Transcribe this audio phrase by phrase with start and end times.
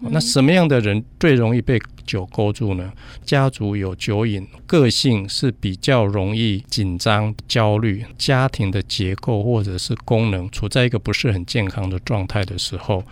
[0.00, 2.92] 那什么样的人最容易被酒勾住呢？
[3.24, 13.02] 家族有酒瘾，个性是比较容易紧张、焦虑，家庭的结构或者是功能处在一个不是很健康的状态的时候。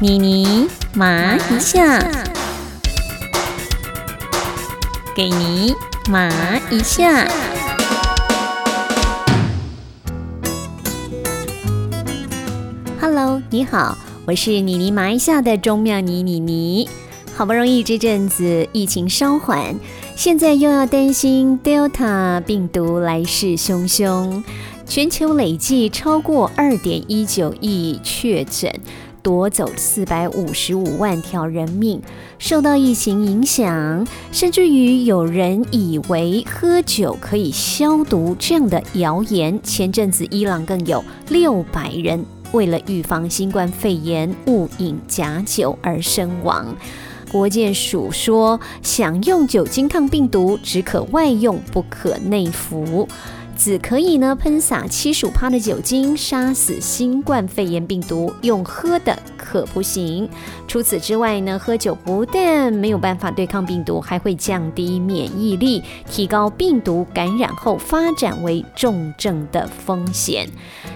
[0.00, 2.00] 妮妮麻一下，
[5.14, 5.74] 给你
[6.08, 7.28] 麻一下。
[13.00, 13.96] Hello，你好，
[14.26, 16.88] 我是妮妮麻一下的钟妙妮妮妮。
[17.34, 19.74] 好不容易这阵子疫情稍缓，
[20.14, 24.44] 现在又要担心 Delta 病毒来势汹汹，
[24.86, 28.72] 全球累计超过二点一九亿确诊。
[29.22, 32.00] 夺走四百五十五万条人命，
[32.38, 39.60] 受到疫情影响，甚至于有人以为喝酒可以消毒这样的谣言。
[39.62, 46.74] 前阵子伊朗更有六百人为了预防新冠肺炎误饮假酒而身亡。
[47.30, 53.06] 国健署说，想用酒精抗病毒，只可外用，不可内服。
[53.60, 60.26] 只可以呢喷洒七十五帕的酒精杀死新冠肺炎病毒，用喝的可不行。
[60.66, 70.48] 除此之外呢，喝酒不但没有办法对抗病毒，还会降低免疫力，提高病毒感染后发展为重症的风险。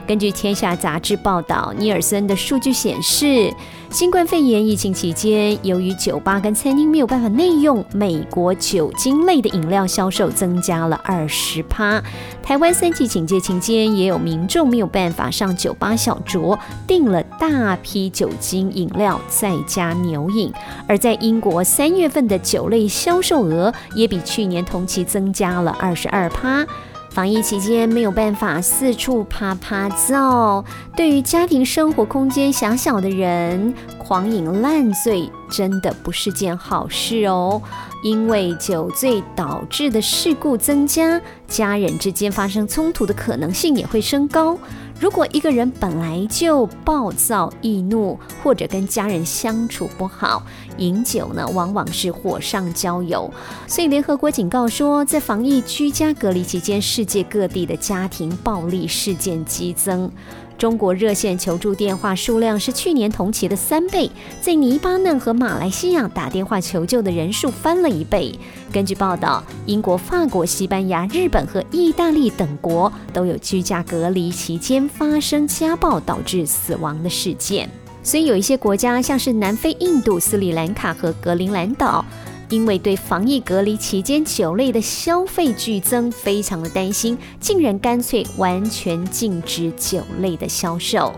[0.06, 3.52] 根据《天下杂志》报道，尼尔森的数据显示。
[3.94, 12.02] 新冠肺炎疫情期间，由于酒吧跟餐厅没有办法内用，美国酒精类的饮料销售增加了二十趴。
[12.42, 20.52] 台湾三级警戒期间，也有民众没有办法上酒吧小酌，订了大批酒精饮料在家牛饮。
[20.88, 26.66] 而在英国三月份的酒类销售额也比去年同期增加了二十二趴。
[27.14, 30.64] 防疫期间没有办法四处啪啪照，
[30.96, 37.62] 对于家庭生活空间狭小的人，狂饮烂醉真的不是件好事哦。
[38.02, 44.58] 因为酒醉导致的事故增加，家人之间发生冲突的可能性也会升高。
[45.00, 50.42] 如果一个人本来就暴躁易怒，或者跟家人相处不好，
[50.78, 53.30] 饮酒呢，往往是火上浇油。
[53.66, 60.10] 所以联合国警告说，在防疫居家隔离期间，世界各地的家庭暴力事件激增。
[60.56, 64.08] 中国热线求助电话数量是去年同期的三倍，
[64.40, 68.32] 在黎巴嫩和马来西亚打电话求救的人数翻了一倍。
[68.74, 77.70] 根据报道，英国、法国、西班牙、日本和意大利等国都有居家隔离期间发生家暴导致死亡的事件。
[78.02, 82.04] 所以有一些国家，像是南非、印度、斯里兰卡和格陵兰岛。
[82.50, 91.12] 因为对防疫隔离期间酒类的消费剧增，非常的担心，竟然干脆完全禁止酒类的销售。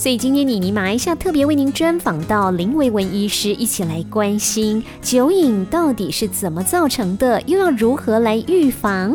[0.00, 9.14] 所以今天妮妮马一下特别为您专访到林维文医师，一起来关心酒瘾到底是怎么造成的，又要如何来预防？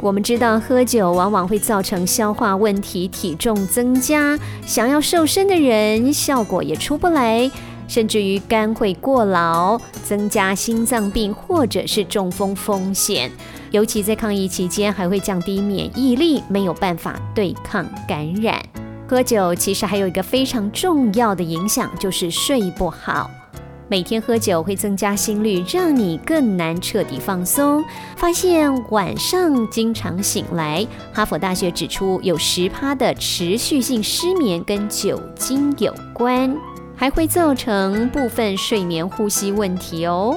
[0.00, 7.50] 我们知道喝酒往往会造成消化问题、体重增加，想要瘦身的人效果也出不来。
[7.88, 13.28] 甚至于肝会过劳，增加心脏病或者是中风风险。
[13.72, 18.62] 尤其在抗疫期间，还会降低免疫力，没有办法对抗感染。
[19.14, 23.30] 喝酒其实还有一个非常重要的影响，就是睡不好。
[23.86, 27.84] 每天喝酒会增加心率，让你更难彻底放松。
[28.16, 36.52] 发现晚上经常醒来，哈佛大学指出，有十趴的持续性失眠跟酒精有关。
[36.96, 40.36] 还会造成部分睡眠呼吸问题哦。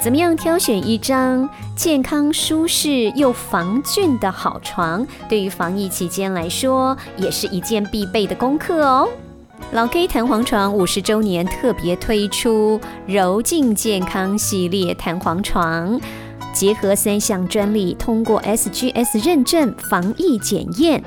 [0.00, 1.46] 怎么样挑选一张
[1.76, 5.06] 健康、舒适又防菌的好床？
[5.28, 9.06] 对于防疫期间来说，也是一件必备的功课哦。
[9.72, 16.00] 老 K 弹簧床五十周年特别推出柔净健康系列弹簧床，
[16.54, 21.04] 结合三项专利，通过 SGS 认证，防疫检验。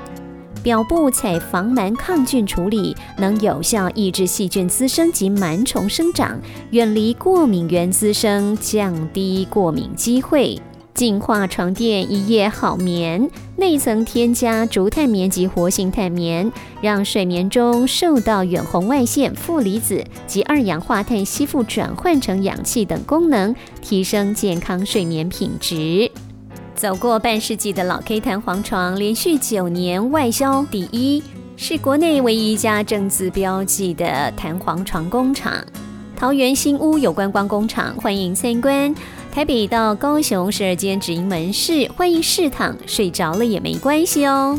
[0.64, 6.40] 表布采防螨抗菌处理，能有效抑制细菌滋生及螨虫生长，
[6.70, 10.58] 远离过敏源滋生，降低过敏机会。
[10.94, 13.28] 净化床垫，一夜好眠。
[13.56, 16.50] 内层添加竹炭棉及活性炭棉，
[16.80, 26.10] 让睡眠中受到远红外线、负离子及二氧化碳吸附，转换成氧气等功能，提升健康睡眠品质。
[26.74, 31.22] 走过半世纪的老 K 弹簧床，连续九年外销第一，
[31.56, 35.52] 是国内唯一一家正字标记的弹簧床工厂。
[36.16, 38.92] 桃园新屋有观光工厂，欢迎参观。
[39.30, 44.58] 台北到高雄十二间直营门市，欢迎试躺，睡着了也没关系哦。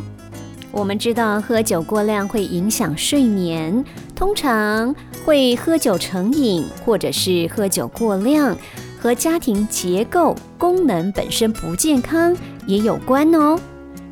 [0.72, 3.84] 我们知道喝酒过量会影响睡眠，
[4.16, 4.96] 通常
[5.26, 8.58] 会喝酒成瘾，或者是喝酒过量，
[9.06, 12.36] 和家庭结构功能本身不健康
[12.66, 13.56] 也有关哦。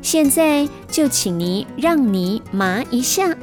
[0.00, 3.36] 现在就请您让你麻一下。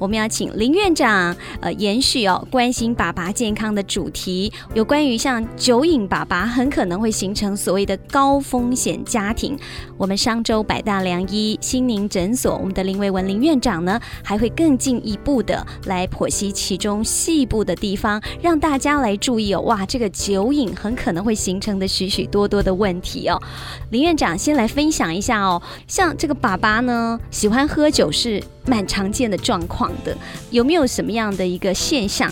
[0.00, 9.54] 我们要请林院长，呃，延续哦，关心爸爸健康的主题，有关于像酒瘾爸爸很可能会形成所谓的高风险家庭。
[9.98, 19.60] 我们商周百大良医心灵诊所，我们的林维文林院长呢，还会更进一步的来剖析其中细部的地方，让大家来注意哦。
[19.60, 23.38] 哇，这个酒瘾很可能会形成的许许多多的问题哦。
[23.90, 28.42] 林院长先来分享一下哦，像这个爸爸呢，喜欢喝酒是。
[28.66, 30.16] 蛮常见的状况的，
[30.50, 32.30] 有没有什么样的一个现象，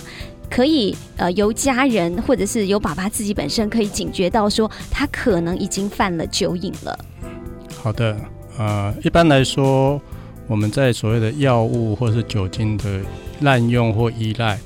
[0.51, 6.99] 可以呃由家人或者是由爸爸自己本身可以警觉到说他可能已经犯了酒瘾了？
[7.83, 8.17] 好的，
[8.59, 10.01] 呃，一般来说，
[10.47, 13.01] 我们在所谓的药物或是酒精的
[13.41, 14.59] 滥用或依赖，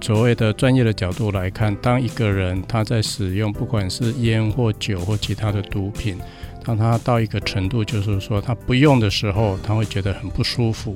[0.00, 6.18] 所谓的专业的角度来看，当一个人他在使用不管是烟或酒或其他的毒品。
[6.68, 10.94] 当他到一个程度，就是说他不用的时候，他会觉得很不舒服，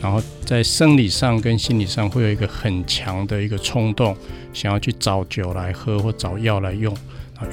[0.00, 4.16] 然后在生理上跟心理上会有一个很强的一个冲动，
[4.52, 6.96] 想要去找酒来喝或找药来用，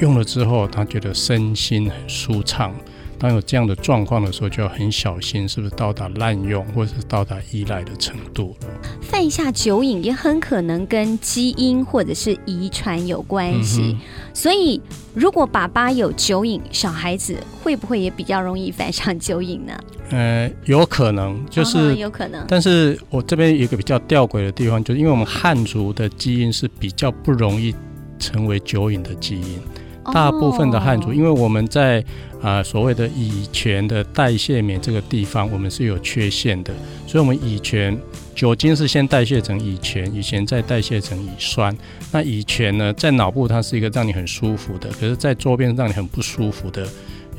[0.01, 2.71] 用了之后他觉得身心很舒畅。
[3.19, 8.68] 当有这样的状况的时候，就要很小心，是不是到达滥用或者是到达依赖的程度了？
[9.02, 13.98] 犯下酒瘾也很可能跟基因或者是遗传有关系，
[14.34, 14.80] 所以
[15.14, 19.74] 如果爸爸有酒瘾，小孩子会不会也比较容易犯上酒瘾呢？
[20.10, 22.46] 呃，有可能，就是有可能。
[22.48, 27.74] 但是我这边有一个比较吊诡的地方，就是因为我们汉族的基因是比较不容易
[28.19, 29.60] 成为酒瘾的基因。
[30.13, 32.04] 大部分的汉族，因为我们在
[32.42, 36.74] 啊所谓的乙醛的代谢酶这个地方，我们是有缺陷的，
[37.06, 37.98] 所以，我们乙醛
[38.33, 41.75] 酒精是先代谢成乙醛，乙醛再代谢成乙酸。
[42.12, 46.88] 那乙醛呢，在脑部它是一个让你很舒服的，可是，在周边让你很不舒服的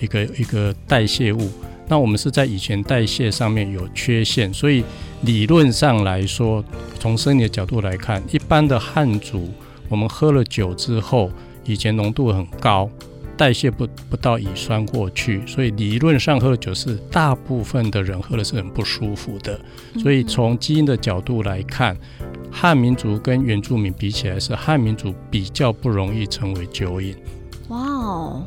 [0.01, 1.51] 一个一个代谢物。
[1.89, 4.85] 那我们是在乙醛代谢上面有缺陷，所以
[5.23, 6.63] 理论上来说，
[7.01, 9.49] 从生理的角度来看，一般的汉族，
[9.89, 11.31] 我们喝了酒之后。
[11.69, 12.91] 以前浓度很高，
[13.37, 19.61] 代谢不不到乙酸过去，所以理论上喝酒是大部分的人喝的是很不舒服的。
[20.01, 21.97] 所以从基因的角度来看，
[22.51, 27.15] 汉民族跟原住民比起来，是汉民族比较不容易成为酒瘾。
[27.69, 28.47] 哇哦。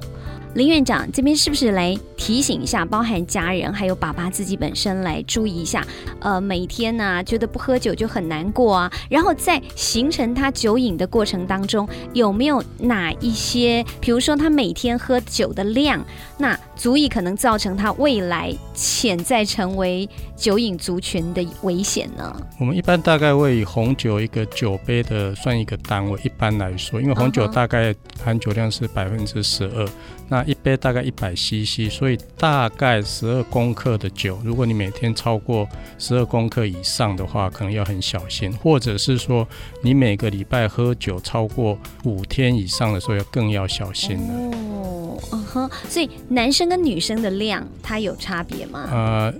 [0.54, 5.86] 林院长这边是不是来提醒一下，包含家人还有爸爸自己本身来注意一下？
[6.20, 16.06] 呃，每天呢觉得不喝酒就很难过啊，然后在形成他酒瘾的过程当中，有没有哪一些，比如说他每天喝酒的量，
[16.38, 20.08] 那足以可能造成他未来潜在成为
[20.42, 22.36] 酒瘾族群的危险呢？
[22.60, 27.94] 我们一般大概会以红酒一个酒杯的算一个单位，一般来说，因为红酒大概
[28.24, 29.88] 含酒量是百分之十二，
[30.28, 39.48] 那一杯大概一百 CC，所以大概十二公克的酒，如果你每天超过十二公克以上的话，可能要很小心；或者是说
[39.84, 44.58] 你每个礼拜喝酒超过五天以上的时候，要更要小心了。
[44.58, 48.90] 哦，嗯哼，所以男生跟女生的量它有差别吗？
[48.92, 49.34] 呃，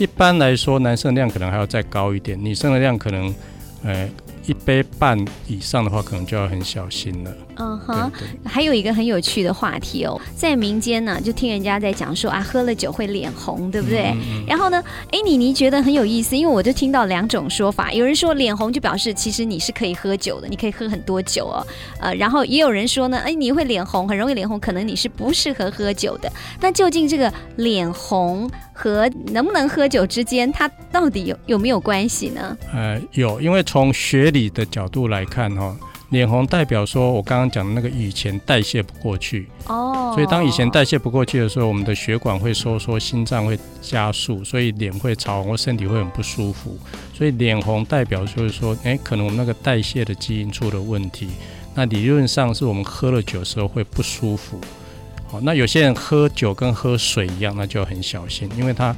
[0.00, 3.34] 一般来说，男生的量可能还要再高一点，女生的量可能，
[3.84, 4.08] 呃。
[4.46, 7.30] 一杯半以上的话，可能就要很小心了。
[7.60, 8.10] 嗯哼，
[8.44, 14.14] 还有一个很有趣的话题哦，在民间呢，就听人家在讲说啊，喝了酒会脸红，对不对？
[14.46, 21.66] 然后呢，哎，你你觉得很有意思，因为我就听到两种说法，有人说脸红就表示其实你是可以喝酒的，你可以喝很多酒哦。
[22.00, 26.32] 呃，然后也有人说呢，哎，你会脸红，很容易脸红，可能你是不适合喝酒的。
[26.60, 28.50] 那究竟这个脸红？
[28.72, 32.56] 和能不能喝酒之间，它到底有有没有关系呢？
[32.72, 35.76] 呃，有，因为从学理的角度来看，哈，
[36.10, 46.76] 脸红代表说我刚刚讲的那个以前代谢不过去哦，所以当以前代谢不过去的时候，我们的血管会收缩，心脏会加速，所以脸会潮红，身体会很不舒服。
[47.14, 51.28] 所以脸红代表就是说，哎，可能我们那个代谢的基因出了问题。
[51.74, 54.60] 那理论上是我们喝了酒的时候会不舒服。
[55.28, 58.94] 好，那有些人喝酒跟喝水一样，那就很小心，因为他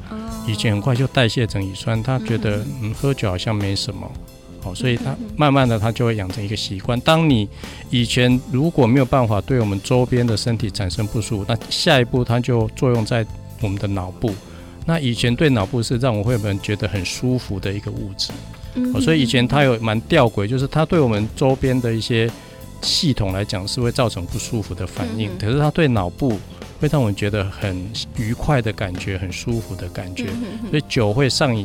[0.46, 4.10] 以前很快就代谢成乙酸，他觉得嗯喝酒好像没什么，
[4.64, 7.00] 哦，所以他慢慢的他就会养成一个习惯。
[7.00, 7.48] 当你
[7.90, 13.26] 以前如果没有办法对我们周边的身体产生不舒服，那下一步它就作用在
[13.60, 14.32] 我们的脑部。
[14.86, 18.32] 那以前对脑部是让我会不会觉得很舒服的一个物质，
[18.94, 22.30] 哦，所以以前它有蛮吊诡，就是它对我们周边的一些。
[22.84, 26.36] 系统来讲是会造成不舒服的反应，可是它对脑部
[26.80, 30.26] 会让我们觉得很愉快的感觉，很舒服的感觉。
[30.68, 31.64] 所以酒会上瘾，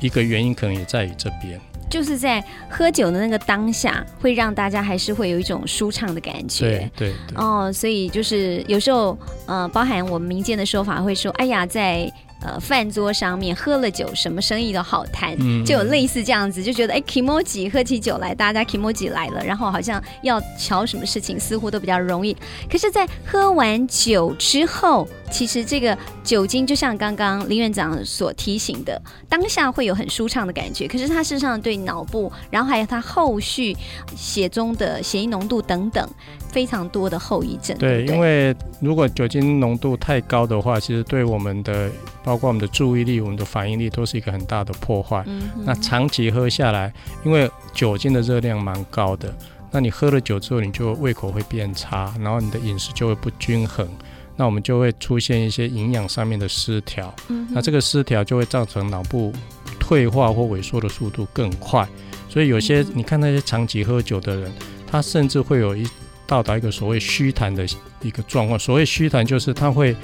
[0.00, 1.58] 一个原因可能也在于这边。
[1.90, 7.08] 就是在喝酒的那个当下，会让大家还是会有一种舒畅的感觉对。
[7.10, 12.10] 对对，哦，所以就是有时候，呃，包含我们民间的说法会说，哎呀，在
[12.42, 22.36] 呃饭桌上面喝了酒，什么生意都好谈，嗯就有类似这样子，就觉得哎 k i m o j i 喝起酒来，大家 k i m o j i 来了，然后好像要瞧什么事情似乎都比较容易。
[22.70, 33.76] 可是，在喝完酒之后，其实这个酒精就像刚刚林院长所提醒的，当下会有很舒畅的感觉，可是它事实上对脑部，然后还有它后续
[34.16, 36.08] 血中的血液浓度等等，
[36.48, 37.76] 非常多的后遗症。
[37.78, 41.90] 对，因为如果酒精浓度太高的话，其实对我们的
[42.22, 45.24] 包括我们的注意力、我们的反应力都是一个很大的破坏。
[45.26, 46.92] 嗯那长期喝下来，
[47.24, 49.34] 因为酒精的热量蛮高的，
[49.70, 53.88] 那你喝了酒之后，你就胃口会变差，然后你的饮食就会不均衡，
[54.36, 57.14] 那我们就会出现一些营养上面的失调。
[57.28, 59.32] 嗯那这个失调就会造成脑部
[59.78, 61.88] 退化或萎缩的速度更快，
[62.28, 64.52] 所以有些嗯你看那些长期喝酒的人，
[64.86, 65.88] 他甚至会有一
[66.26, 67.66] 到达一个所谓虚谈的
[68.02, 68.58] 一个状况。
[68.58, 69.96] 所谓虚谈，就是他会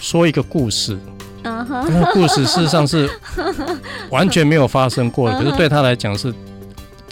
[0.00, 0.98] 说一个故事，
[1.88, 3.08] 那个故事事实上是
[4.10, 6.32] 完全没有发生过的，可是对他来讲是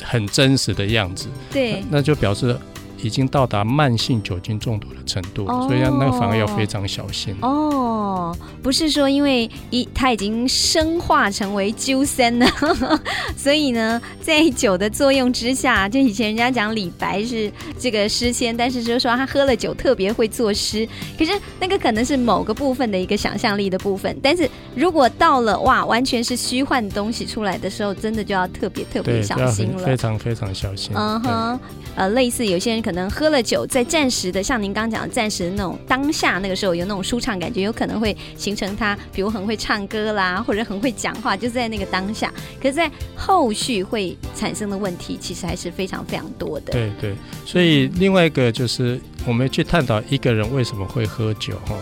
[0.02, 2.58] 很真实的样子，对，那就表示
[3.04, 7.34] 已经到达慢性酒精中毒的程度所以要那个反而要非常小心。
[7.42, 12.46] 哦，不是说因为一它已经生化成为酒森了，
[13.36, 29.96] 所以呢，在酒的作用之下，就以前人家讲李白是这个诗仙，但是就是说他喝了酒特别会作诗，可是那个可能是某个部分的一个想象力的部分，但是如果到了哇，完全是虚幻的东西出来的时候，真的就要特别特别，小心了非。
[30.04, 30.92] 常非常小心。
[30.94, 31.58] 嗯哼，
[31.96, 42.32] 呃，类似有些人可能能喝了酒，在暂时的，像您刚讲的暂时的那种当下那个时候有那种舒畅感觉，有可能会形成他，比如很会唱歌啦，或者很会讲话，就是在那个当下。
[42.60, 46.72] 可是，在后续会产生的问题，其实还是非常非常多的。
[46.72, 51.76] 对对，所以另外一个就是我们去探讨一个人为什么会喝酒哈。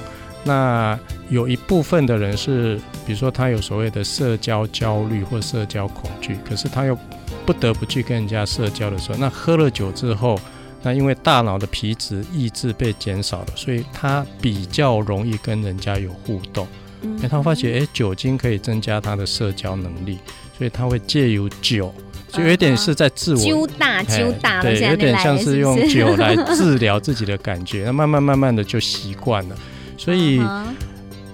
[0.45, 0.99] 那
[1.31, 2.76] 有一部分的人是，
[3.07, 6.99] 比如说他有所谓的社交焦虑或社交恐惧，可是他又
[7.47, 10.37] 不得不去跟人家社交的时候，那喝了酒之后，
[10.83, 16.67] 那因为大脑的皮质抑制被减少了，所以他比较容易跟人家有互动。
[17.03, 17.19] 嗯。
[17.23, 20.19] 哎，他发觉哎，酒精可以增加他的社交能力，
[20.59, 21.95] 所以他会借由酒，
[22.33, 29.57] 就有点是在自我揪大哎揪大，对，有点像是是用酒来治疗自己的感觉， 那慢慢慢慢的就习惯了。
[29.97, 30.41] 所以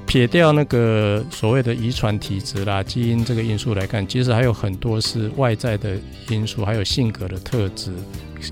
[0.06, 5.96] 撇掉那个所谓的遗传体质啦、基因这个因素来看，其实还有很多是外在的
[6.28, 7.92] 因素，还有性格的特质，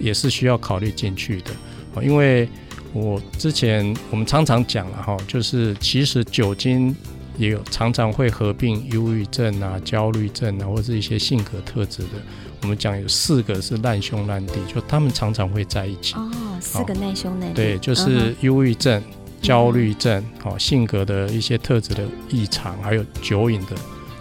[0.01, 1.51] 也是需要考虑进去的。
[1.95, 2.49] 哦因为
[2.93, 6.95] 我之前我们常常讲了哈，就是其实酒精
[7.37, 12.11] 也有常常会合并忧郁症啊、焦虑症啊，或是一些性格特质的。
[12.63, 16.15] 我们讲有四个是烂兄烂弟，就他们常常会在一起。
[16.15, 19.03] 哦，四个难兄难弟，对，就嗯是忧郁症、
[19.43, 23.77] 焦虑症、哦性格的一些特质的异常，还有酒瘾的，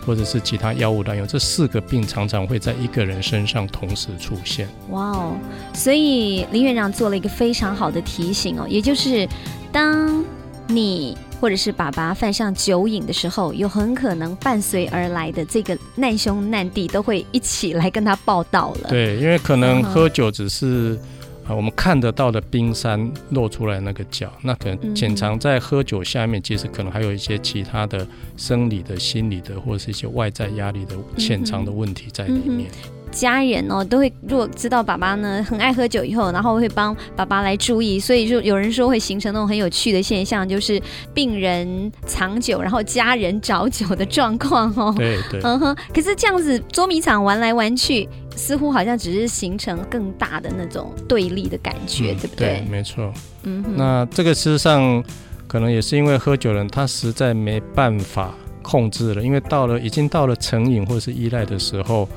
[0.05, 4.67] 或者是其他药物滥用，这四个病常常会在一个人身上同时出现。
[4.89, 5.33] 哇哦！
[5.74, 9.27] 所以林院长做了一个非常好的提醒哦，也就是
[9.71, 10.24] 当
[10.67, 20.97] 你或者是爸爸犯上酒瘾的时候，有很可能伴随而来的这个难兄难弟都会一起来跟他报道了。，对，因为可能喝酒只是。
[21.48, 32.70] 啊，我们看得到的冰山露出来那个角，那可嗯能潜藏在喝酒下面，其实可能还有一些其他的生理的、心理的，或者是一些外在压力的潜藏的问题在里面。
[33.12, 40.82] 家人哦都会如果知道爸爸呢很爱喝酒以后，然后会帮爸爸来注意，所以就有人说会形成那种很有趣的现象，就是
[41.14, 44.94] 病人藏酒，然后家人找酒的状况哦。
[44.98, 52.62] 对对，嗯哼，可是这样子捉迷藏玩来玩去，似乎好像只是形成更大的那种对立的感觉，嗯对不对？
[52.70, 53.13] 没错。
[53.44, 55.04] 嗯，那这个事实上
[55.48, 62.08] 可能也是因为喝酒人他实在没办法控制了，因为到了已经到了成瘾或者是依赖的时候，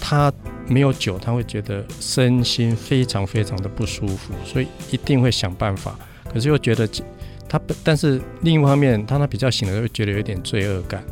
[0.00, 0.32] 他
[0.66, 5.98] 没有酒，他会觉得身心非常非常的不舒服，所以一定会想办法。
[6.32, 6.86] 可是又觉得
[7.48, 11.02] 他，但是另一方面，当他比较醒了，又觉得有点罪恶感。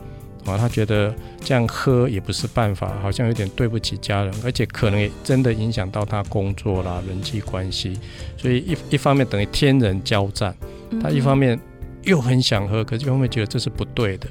[0.47, 7.99] 啊，他觉得这样喝也不是办法，好像有点对不起家人，而且可能也真的影响到他工作啦、人际关系，
[8.37, 10.55] 所以一一方面等于天人交战，
[10.91, 11.59] 嗯他一方面
[12.05, 14.29] 又很想喝，可是一方面觉得这是不对的，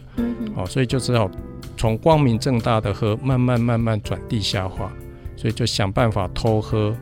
[0.56, 1.30] 哦，所以就只好
[1.78, 4.92] 从光明正大的喝，慢慢慢慢转地下化，
[5.36, 6.96] 所以就想办法偷喝，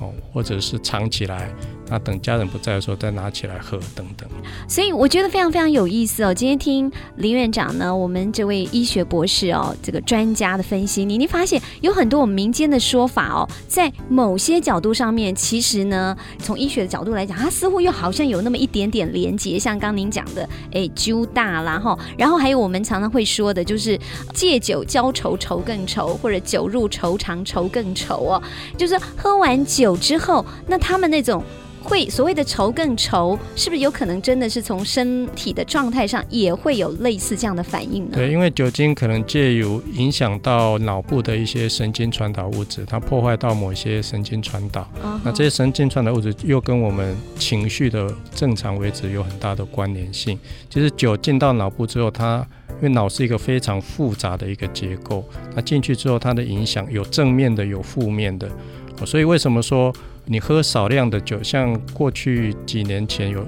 [0.00, 1.48] 哦，或者是藏起来，
[1.88, 4.28] 那等家人不在的时候再拿起来喝等等。
[4.68, 6.34] 所以我觉得非常非常有意思哦。
[6.34, 19.58] 今天听林院长呢，我们这位医学博士哦，这个专家的分析，你你发现有很多我们民间的说法哦，在某些角度上面，其实呢，从医学的角度来讲，它似乎又好像有那么一点点连接。
[19.58, 23.98] 像刚您讲的，哎，揪大啦哈，然后还有我们常常会说的，就是
[24.34, 28.42] 借酒浇愁愁更愁，或者酒入愁肠愁更愁哦，
[28.76, 31.42] 就是喝完酒之后，那他们那种。
[31.86, 38.10] 会所谓的愁更愁，是不是有可能真的是从身体的状态上也会有类似这样的反应呢？
[38.14, 44.86] 对，因为酒精可能借由影响到脑部的一些神经传导物质，它破坏到某些神经传导。
[45.22, 50.38] 那这些神经传导物质又跟我们情绪的正常维持有很大的关联性。
[50.68, 55.24] 其实酒进到脑部之后，它因为脑是一个非常复杂的一个结构，
[55.54, 58.50] 它进去之后，它的影响有正面的，有负面的。
[59.04, 59.92] 所以为什么说？
[60.28, 63.46] 你喝少量的酒，像过去几年前有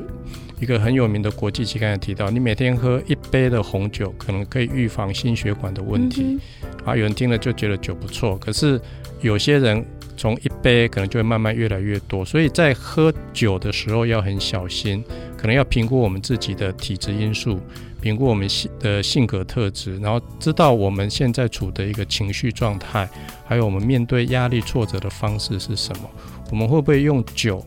[0.61, 6.39] 一个很有名的国际期刊也提到，你每天喝一杯的红酒，可能可以预防心血管的问题。
[6.85, 8.81] 啊，有人听了就觉得酒不错，可是
[9.21, 9.85] 有些人
[10.19, 12.25] 从一杯可能就会慢慢越来越多。
[12.25, 15.03] 所以在喝酒的时候要很小心，
[15.37, 17.61] 可能要评估我们自己的体质因素，
[18.01, 23.09] 评估我们性的性格特质，然后知道我们现在处的一个情绪状态，
[23.47, 26.11] 还有我们面对压力挫折的方式是什么。
[26.51, 27.65] 我们会不会用酒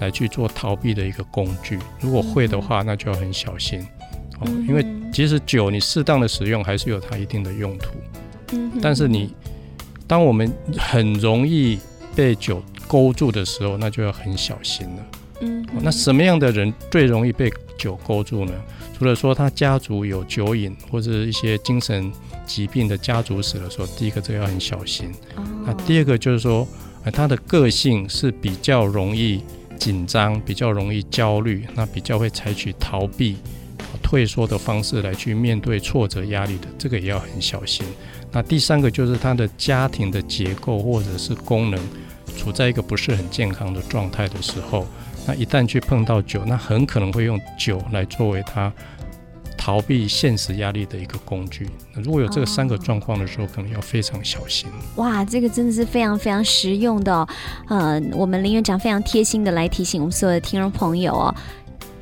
[0.00, 1.78] 来去做逃避的一个工具？
[2.00, 3.80] 如果会的话，那就要很小心
[4.40, 4.46] 哦。
[4.68, 7.90] 因为即使酒你适当的使用，还是有它一定的用途。
[8.52, 8.72] 嗯。
[8.82, 9.32] 但是你
[10.06, 11.78] 当我们很容易
[12.14, 15.06] 被酒勾住的时候，那就要很小心了。
[15.40, 15.66] 嗯。
[15.82, 18.52] 那什么样的人最容易被酒勾住呢？
[18.96, 22.12] 除了说他家族有酒瘾或者一些精神
[22.46, 25.10] 疾病的家族史的时候，第一个这个要很小心。
[25.36, 25.42] 哦。
[25.66, 26.66] 那第二个就是说。
[27.12, 29.42] 他的个性是比较容易
[29.78, 33.36] 紧张，比较容易焦虑，那比较会采取逃避、
[34.02, 37.84] 退缩的方式来去面对挫折、压力的，这个也要很小心。
[38.32, 41.78] 那第三个就是他的家庭的结构或者是功能
[42.36, 44.86] 处在一个不是很健康的状态的时候，
[45.26, 48.72] 那一旦去碰到酒，那很可能会用酒来作为他。
[49.56, 51.66] 逃避现实压力的一个工具。
[51.94, 54.68] 那如果有这三个状况的时候，可能要非常小心。
[54.96, 57.26] 哇，这个真的是非常非常实用的。
[57.68, 61.34] 呃，我们林院长非常贴心的来提醒我们所有的听众朋友哦，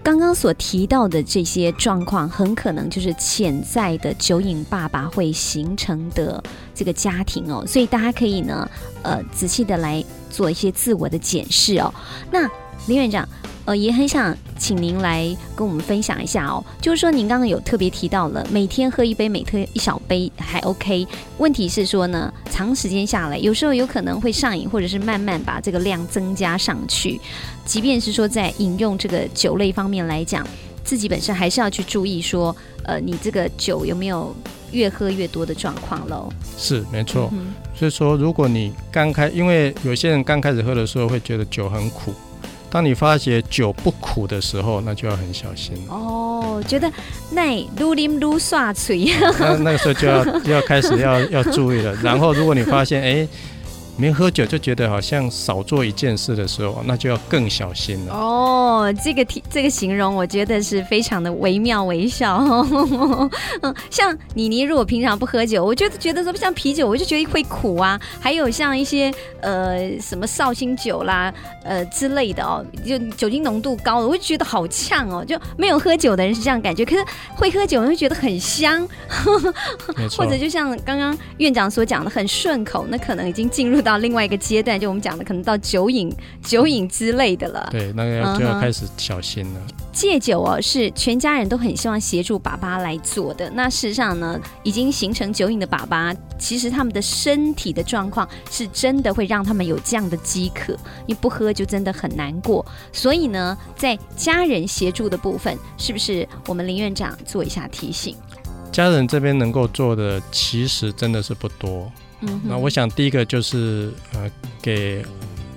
[0.03, 6.43] 刚刚所提到的这些状况，很可能就是潜在的酒瘾爸爸会形成的
[6.75, 7.65] 这个家庭哦。
[7.67, 8.69] 所以大家可以呢，
[9.03, 11.93] 呃，仔细的来做一些自我的检视哦。
[12.31, 12.49] 那
[12.87, 13.29] 林院长。
[13.65, 16.65] 呃，也很想请您来跟我们分享一下哦。
[16.81, 21.07] 就是说，您刚刚有特别提到了，每天喝一杯，每天一小杯还 OK。
[21.39, 27.21] 问题是说呢，长时间下来，有时候有可能会上瘾，或者是慢慢把这个量增加上去。
[27.65, 30.45] 即便是说在饮用这个酒类方面来讲，
[30.83, 34.35] 自己本身还是要去注意说，呃，你这个酒有没有
[34.73, 36.29] 越喝越多的状况喽？
[36.59, 37.33] 是没错。
[37.77, 42.13] 所以说，如果你刚开，因为有些人刚开始喝的时候会觉得酒很苦。
[42.73, 46.63] 当你发觉酒不苦的时候，那就要很小心哦。
[46.67, 46.91] 觉得
[47.31, 51.95] 那撸啉撸刷嘴，那那个时候就要要开始要要注意了。
[52.03, 53.29] 然后，如果你发现哎。
[53.97, 58.15] 没喝酒就觉得好像少做一件事的时候，那就要更小心了。
[58.15, 62.39] 哦，这个题这个形容，我觉得是非常的惟妙惟肖。
[63.61, 68.01] 嗯， 像妮妮如果平常不喝酒，我就觉得说像啤酒，我就觉得会苦啊。
[68.19, 75.23] 还有像一些呃什么绍兴酒啦，呃之类的哦，就酒精浓度高，我就觉得好呛哦。
[75.23, 77.05] 就没有喝酒的人是这样感觉，可是
[77.37, 78.89] 会喝酒人会觉得很香。
[80.17, 83.82] 或者就像刚刚院长所讲的，很顺口，那可能已经进入。
[83.83, 87.69] 到另外一个阶段，就我们讲的，可能到酒瘾、酒瘾之类的了。
[87.71, 89.61] 对，那个要就要开始小心了。
[89.93, 93.51] 戒酒哦，是全家人都很希望协助爸爸来做的。
[93.51, 100.75] 那事实上呢，已经形成酒瘾的爸爸，其实他们的身体的状况是真的会让他们有这样的饥渴，
[101.07, 102.65] 你不喝就真的很难过。
[102.91, 108.17] 所以呢，在家人协助的部分，是不是我们林院长做一下提醒？
[108.73, 111.93] 家人这边能够做的，其实真的是不多。
[112.45, 114.31] 那我想第一个就是呃，
[114.61, 115.05] 给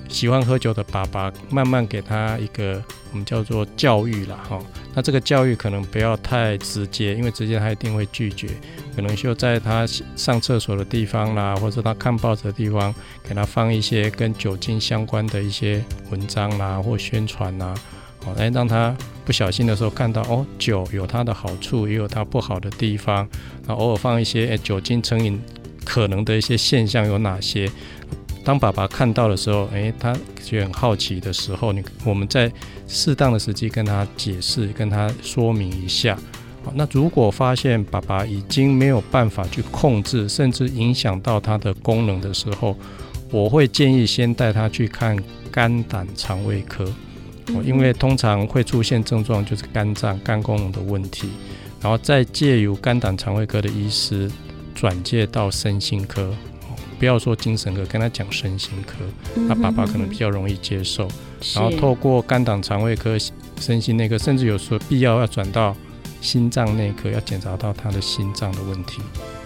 [0.07, 4.59] 喜欢喝酒的爸爸慢慢给他一个我们叫做教育了哈。
[4.93, 8.49] 那这个教育可能不要太直接，因为直接他一定会拒绝。
[8.95, 12.93] 可能就在他上厕所的地方啦，或者他看报纸的地方，
[13.27, 17.73] 给他放一些跟酒精相关的一些文章啦或宣传啦，
[18.23, 23.27] 好来让他不小心的时候看到哦，酒有它的好处，也有它不好的地方。
[23.67, 25.41] 那偶尔放一些酒精成瘾。
[25.85, 27.69] 可能的一些现象有哪些？
[28.43, 32.51] 当爸爸看到的时候，诶，他就很好奇的时候，你我们在
[32.87, 36.17] 适当的时机跟他解释，跟他说明一下。
[36.63, 42.75] 好，那如果发现爸爸已经没有办法去控制，甚至影响到他的功能的时候，
[43.31, 45.17] 我会建议先带他去看
[45.51, 46.85] 肝胆肠胃科。
[47.63, 51.29] 因为通常会出现症状就是肝脏、肝功能的问题，
[51.79, 54.27] 然后再借由肝胆肠胃科的医师
[54.75, 56.31] 转介到身心科。
[56.97, 58.95] 不要说精神科，跟他讲身心科，
[59.49, 61.09] 那爸爸可能比较容易接受。
[61.53, 63.17] 然后透过肝胆肠胃科、
[63.59, 65.75] 身心内科，甚至有时候必要要转到
[66.21, 69.01] 心脏内科，要检查到他的心脏的问题。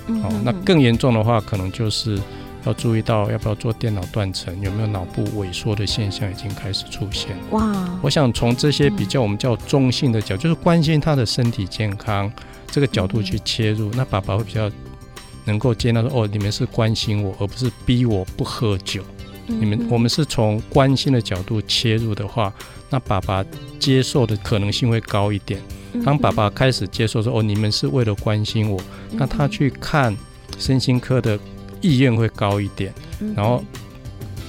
[0.09, 2.19] 哦，那更严重的话，可能就是
[2.65, 7.35] 要注意到要不要做电脑断层，有没有脑部萎缩的现象已经开始出现。
[7.49, 7.99] 哇！
[8.03, 12.31] 我想从这些比较我们叫中性的角，就是关心他的身体健康
[12.67, 14.69] 这个角度去切入，那爸爸会比较。
[15.49, 19.03] 能够接纳说哦，你们是关心我，而不是逼我不喝酒。
[19.47, 22.53] 你们我们是从关心的角度切入的话，
[22.91, 23.43] 那爸爸
[23.79, 25.59] 接受的可能性会高一点。
[26.05, 28.79] 当爸爸开始接受说哦，你们是为了关心我，
[29.13, 30.15] 那他去看
[30.59, 31.37] 身心科的
[31.81, 32.93] 意愿会高一点，
[33.35, 33.63] 然后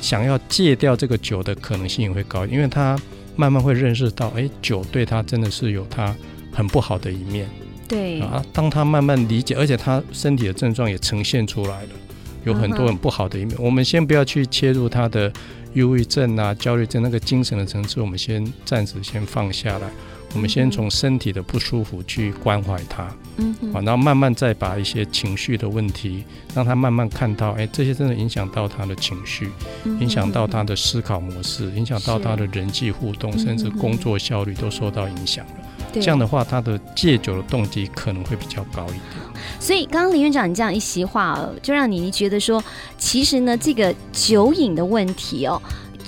[0.03, 2.99] 想要戒掉这个酒的可能性也会高，因为他
[3.37, 6.15] 慢慢会认识到，哎，酒对他真的是有他
[6.53, 7.49] 很不好的一面。
[7.91, 8.21] 对。
[8.21, 11.89] 啊，当他慢慢理解，而且他身体的症状也呈现出来了，
[12.45, 13.55] 有很多很不好的一面。
[13.59, 15.31] 我们先不要去切入他的
[15.75, 19.91] 忧郁症啊、焦虑症那个精神的层次，我们先暂时先放下来。
[20.33, 26.23] 我们先从身体的不舒服去关怀他，嗯，好，然后慢慢再把一些情绪的问题，
[26.55, 29.51] 让他慢慢看到，哎，这些真的影响到他的情绪，
[29.99, 35.53] 影响到他的思考模式，影响到他的人际互动，甚至工作效率都受到影响了。
[35.93, 39.03] 这样的话，他的戒酒的动机可能会比较高一点。
[39.59, 42.63] 所以，刚刚林院长你这样一席话，就让你觉得说，
[42.99, 45.61] 其实呢，这个酒瘾的问题哦。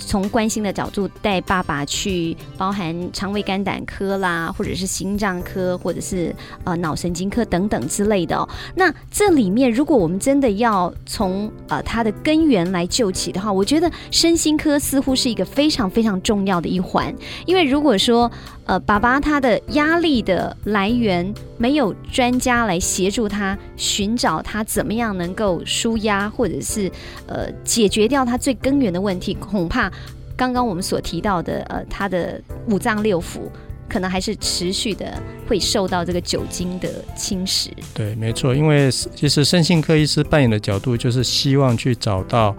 [0.04, 8.46] 从关心的角度带爸爸去，包含肠胃肝胆科啦，或者是心脏科，或者是呃脑神经科等等之类的哦。
[8.74, 17.14] 那这里面，如果我们真的要从呃它的根源来救起的话，我觉得身心科似乎是一个非常非常重要的一环。
[17.46, 18.30] 因为如果说
[18.64, 26.90] 呃爸爸他的压力的来源没有专家来协助他寻找他怎么样能够舒压，或者是
[27.26, 29.90] 呃解决掉他最根源的问题，恐怕。
[30.34, 33.42] 刚刚我们所提到的，呃，他的五脏六腑
[33.88, 37.68] 可能还是持续的会受到这个酒精的侵蚀。
[37.94, 42.56] 对，没错，因为其实身心科医师扮演的角度就是希望去找到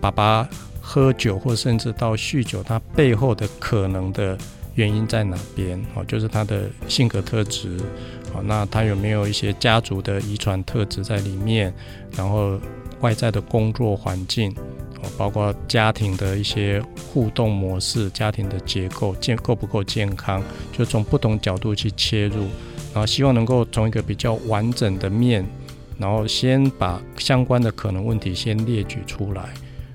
[0.00, 0.46] 爸爸
[0.80, 4.36] 喝酒或甚至到酗酒，他背后的可能的
[4.74, 5.80] 原因在哪边？
[5.94, 7.76] 哦，就是他的性格特质，
[8.34, 11.72] 哦，那他有没有一些家族的遗传特质在里面？
[12.16, 12.58] 然后
[13.00, 14.50] 外在的工作环境。
[14.52, 16.80] 哦包括家庭的一些
[17.12, 22.42] 互动模式、家庭的结构健够不够健康，就从不同角度去切入，
[22.94, 25.44] 然后希望能够从一个比较完整的面，
[25.98, 29.42] 然后先把相关的可能问题先列举出来，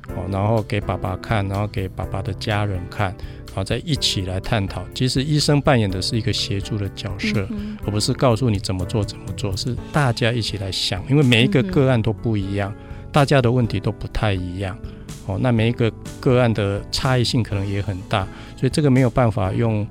[0.10, 3.16] 哦，然后给爸爸看，然后给爸爸的家人看，
[3.58, 4.86] 然后再一起来探讨。
[4.94, 7.50] 其实医生扮演的是一个协助的角色，
[7.84, 12.72] 而不是告诉你怎么做怎么做，是大家一起来想，因为每一个个案都不一样，
[13.12, 14.78] 大家的问题都不太一样。
[15.26, 19.86] 哦，那每一个个案的差异性可能也很大，所以这个没有办法用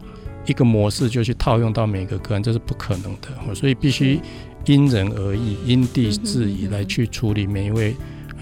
[0.47, 3.53] 一个模式就去套用到每一个个案，这是不可能的。
[3.53, 4.21] 所以必须
[4.67, 7.97] 因人而异、因地制宜来去处理每一位。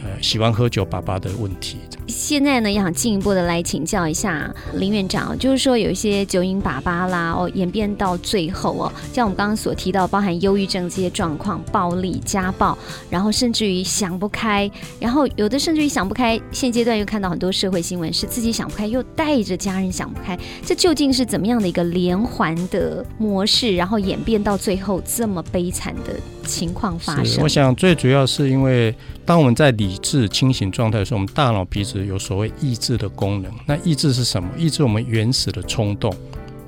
[0.04, 1.78] 呃，喜欢喝酒爸爸的问题。
[2.06, 12.76] 现在呢，也想进一步的来请教一下林院长，就是说有一些酒瘾爸爸啦，哦，演变到最后哦，像我们刚刚所提到，包含忧郁症这些状况、暴力、家暴，
[13.08, 27.42] 然后甚至于想不开，然后有的甚至于想不开，现阶段又看到很多社会新闻是自己想不开，又带着家人想不开，这究竟是怎么样的一个连环的模式，然后演变到最后这么悲惨的情况发生？
[27.42, 28.94] 我想最主要是因为。
[29.26, 33.50] 当我们在理智清醒状态的时候，我们大脑皮质有所谓抑制的功能。
[33.64, 34.46] 那抑制是什么？
[34.54, 36.14] 抑制我们原始的冲动。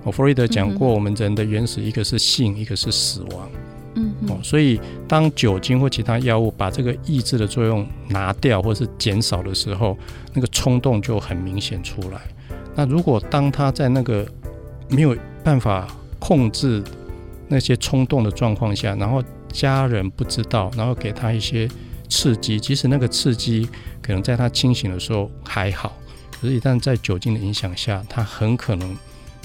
[0.02, 3.50] 我弗洛伊德讲过，我们人的原始一个是性，一个是死亡。
[3.96, 9.94] 嗯，哦，所以当酒精或其他药物把这个抑制的作用拿掉或是减少的时候，
[10.32, 12.18] 那个冲动就很明显出来。
[12.74, 14.26] 那如果当他在那个
[14.88, 15.86] 没有办法
[16.18, 16.82] 控制
[17.48, 19.22] 那些冲动的状况下，然后
[19.56, 21.68] 家人不知道，然后给他一些。
[22.08, 23.68] 刺激，即使那个刺激
[24.00, 25.92] 可能在他清醒的时候还好，
[26.40, 28.96] 可是，一旦在酒精的影响下，他很可能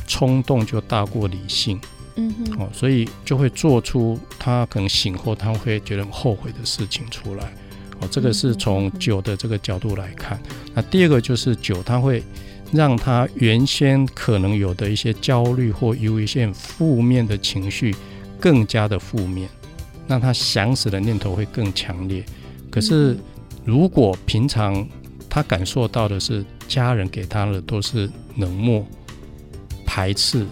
[0.06, 1.82] 冲动就大过理性，
[2.18, 7.52] 嗯哼，哦，所以就会做出他可能醒后他会觉得很后悔的事情出来，
[8.00, 10.40] 哦，这个是从酒的这个角度来看。
[10.76, 12.24] 那第二个就是酒，它会
[12.72, 17.96] 让他原先可能有的一些焦虑或有一些负面的情绪
[18.40, 19.50] 更加的负面，
[20.12, 22.22] 那他想死的念头会更强烈。
[22.70, 23.18] 可是
[23.64, 24.86] 如果平常
[25.30, 28.86] 他感受到的是家人给他的都是冷漠、
[29.86, 30.46] 排斥、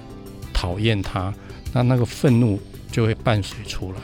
[0.54, 1.34] 讨厌他，
[1.74, 2.58] 那那个愤怒
[2.90, 4.00] 就会伴随出来。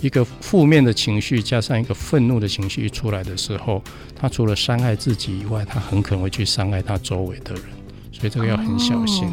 [0.00, 3.80] 一个负面的情绪加上一个愤怒的情绪一出来的时候，
[4.16, 7.62] 他除了伤害自己以外，他很可能会去伤害他周围的人，
[8.10, 9.28] 所以这个要很小心。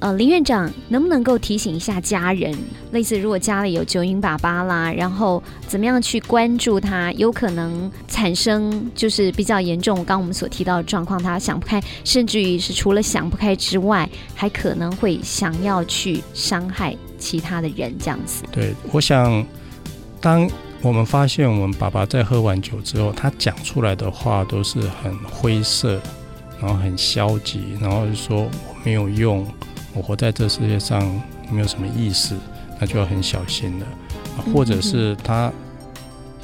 [0.00, 2.56] 呃，林院长能不能够提醒一下家人，
[2.92, 18.44] 类似如果家里有酒瘾爸爸啦，然后怎么样去关注他，有可能产生就是比较严重，刚刚我们所提到的状况，他想不开，甚至于是除了想不开之外，还可能会想要去伤害其他的人，这样子。
[18.52, 19.44] 对，我想。
[20.20, 20.50] 当
[20.82, 26.00] 我们发现我们爸爸在喝完酒之后，他讲出来的话都是很灰色，
[26.60, 29.46] 然后很消极，然后就说我没有用，
[29.98, 31.02] 我活在这世界上
[31.50, 32.36] 没有什么意思，
[32.78, 33.86] 那就要很小心了。
[34.54, 35.52] 或者是他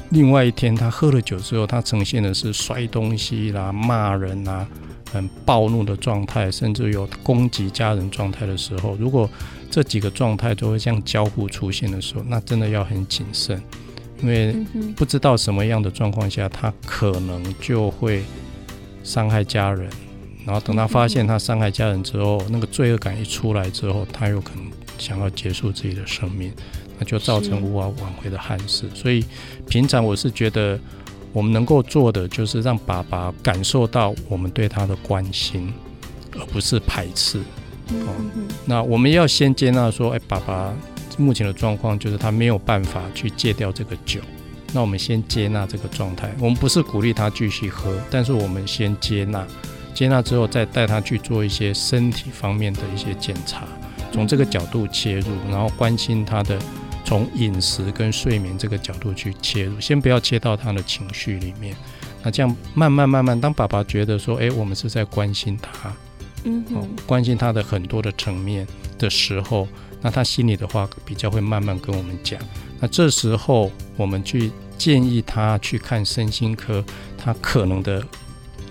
[0.09, 4.67] 另外一天他喝了酒之后，他呈现的是摔东西啦、骂人啦、
[5.13, 9.29] 很暴怒的状态，甚至有攻击家人状态的时候，如果
[9.71, 13.61] 这几个状态都会这样交互出现的时候，那真的要很谨慎，
[14.21, 14.53] 因为
[14.97, 18.21] 不知道什么样的状况下，他可能就会
[19.01, 19.89] 伤害家人。
[20.45, 24.65] 然后等他发现他伤害家人之后，那个罪恶感一出来之后，他有可能
[24.97, 26.53] 想要结束自己的生命，
[26.99, 28.87] 那就造成无法挽回的憾事。
[28.93, 29.25] 所以
[29.67, 30.79] 平常我是觉得，
[31.33, 35.73] 我们能够做的就是让爸爸感受到我们对他的关心，
[36.33, 37.39] 而不是排斥。
[37.89, 38.13] 哦，
[38.65, 40.73] 那我们要先接纳说，哎，爸爸
[41.17, 44.21] 目前的状况就是他没有办法去戒掉这个酒。
[44.73, 49.47] 那我们先接纳这个状态，我们不是鼓励他继续喝，但是我们先接纳，
[49.95, 53.65] 接纳之后再带他去做一些身体方面的一些检查，
[54.11, 56.59] 从这个角度切入，然后关心他的
[57.05, 61.73] 从饮食跟睡眠这个角度去切入，先不要切到他的情绪里面。
[62.21, 65.93] 那这样慢慢慢慢，当爸爸觉得说，哎，我们是在关心他。
[66.43, 66.63] 嗯，
[67.07, 68.67] 关心他的很多的层面
[68.99, 69.67] 的时候，
[70.01, 72.39] 那他心里的话比较会慢慢跟我们讲。
[72.79, 76.83] 那这时候我们去建议他去看身心科，
[77.17, 78.05] 他可能的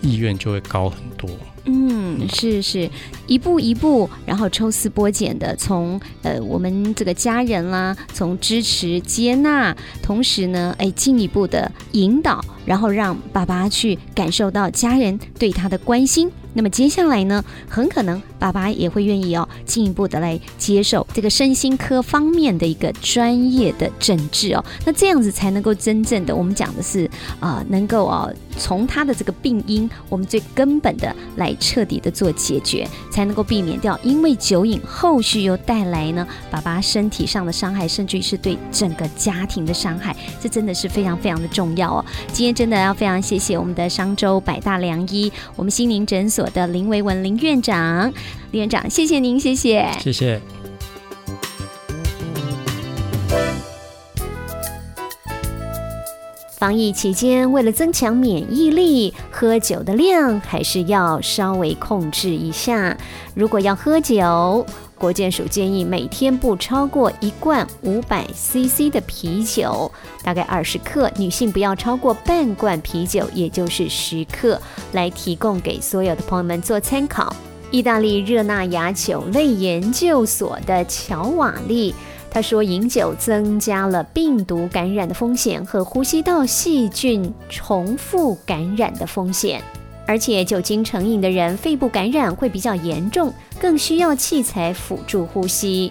[0.00, 1.28] 意愿就会高很多。
[1.66, 2.90] 嗯，是是，
[3.26, 16.30] 一步一步，然后抽丝剥茧的，从呃我们这个家人啦，从支持接纳，同时呢，哎进一步的引导，然后让爸爸去感受到家人对他的关心。
[16.54, 24.64] 那么接下来呢，很可能爸爸也会愿意哦，进一步的来接受这个身心科方面的一个专业的诊治哦。
[24.86, 40.16] 那这样子才能够真正的，我们讲的是啊，能够哦，从他的这个病因，我们最根本的来彻底的做解决，才能够避免掉因为酒瘾后续又带来呢爸爸身体上的伤害，甚至于是对整个家庭的伤害。
[40.40, 42.04] 这真的是非常非常的重要哦。
[42.32, 46.43] 今天真的要非常谢谢我们的商周百大良医，我们心灵诊所。
[46.44, 48.12] 我的林维文林院长，
[48.50, 50.38] 林院长，谢谢您，谢谢，谢谢。
[56.58, 62.94] 防疫期间，为了增强免疫力，喝酒的量还是要稍微控制一下。
[63.34, 64.66] 如果要喝酒，
[64.98, 69.90] 国健署建议每天不超过一罐五百 CC 的啤酒，
[70.22, 74.60] 大概二十克；女性不要超过半罐啤酒，也就是十克，
[74.92, 77.34] 来提供给所有的朋友们做参考。
[77.70, 81.92] 意大利热那亚酒类研究所的乔瓦利
[82.30, 89.62] 他说，饮酒增加了病毒感染的风险和呼吸道细菌重复感染的风险。
[90.06, 93.32] 而且酒精成瘾的人，肺部感染会比较严重，
[93.64, 95.90] 更需要器材辅助呼吸。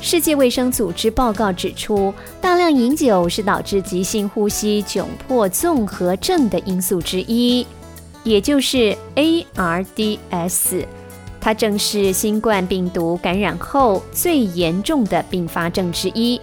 [0.00, 7.66] 世界卫生组织报告指出，大量饮酒是导致急性呼吸窘迫综合症的因素之一，
[8.22, 10.86] 也就是 ARDS。
[11.42, 16.40] 它正是新冠病毒感染后最严重的并发症之一。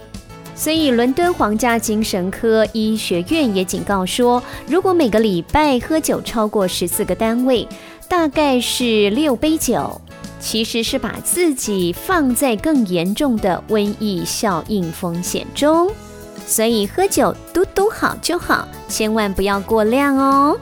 [0.54, 7.66] 所以，伦敦皇家精神科医学院也警告说，如果每个礼拜喝酒超过十四个单位，
[8.08, 10.00] 大概是六杯酒，
[10.42, 15.88] 其实是把自己放在更严重的瘟疫效应风险中。
[16.44, 20.58] 所以，喝酒嘟嘟好就好，千万不要过量哦。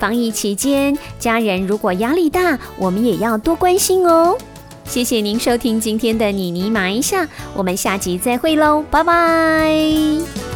[0.00, 4.36] 防疫期间，家人如果压力大，我们也要多关心哦。
[4.84, 10.49] 谢谢您收听今天的妮妮麻一下，我们下集再会喽，拜拜。